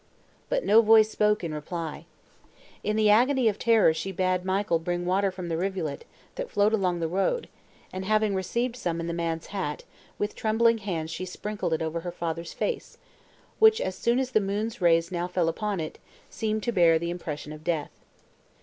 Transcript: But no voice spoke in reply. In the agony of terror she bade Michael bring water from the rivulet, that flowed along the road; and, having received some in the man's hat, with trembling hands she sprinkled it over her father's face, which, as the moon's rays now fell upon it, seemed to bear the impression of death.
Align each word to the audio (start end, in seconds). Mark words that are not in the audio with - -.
But 0.49 0.65
no 0.65 0.81
voice 0.81 1.11
spoke 1.11 1.43
in 1.43 1.53
reply. 1.53 2.05
In 2.83 2.95
the 2.95 3.11
agony 3.11 3.47
of 3.47 3.59
terror 3.59 3.93
she 3.93 4.11
bade 4.11 4.43
Michael 4.43 4.79
bring 4.79 5.05
water 5.05 5.29
from 5.29 5.47
the 5.47 5.57
rivulet, 5.57 6.05
that 6.33 6.49
flowed 6.49 6.73
along 6.73 6.99
the 7.01 7.07
road; 7.07 7.47
and, 7.93 8.05
having 8.05 8.33
received 8.33 8.75
some 8.75 8.99
in 8.99 9.05
the 9.05 9.13
man's 9.13 9.45
hat, 9.53 9.83
with 10.17 10.33
trembling 10.33 10.79
hands 10.79 11.11
she 11.11 11.23
sprinkled 11.25 11.73
it 11.75 11.83
over 11.83 11.99
her 11.99 12.11
father's 12.11 12.51
face, 12.51 12.97
which, 13.59 13.79
as 13.79 13.99
the 14.01 14.41
moon's 14.41 14.81
rays 14.81 15.11
now 15.11 15.27
fell 15.27 15.47
upon 15.47 15.79
it, 15.79 15.99
seemed 16.31 16.63
to 16.63 16.71
bear 16.73 16.97
the 16.97 17.11
impression 17.11 17.53
of 17.53 17.63
death. 17.63 17.91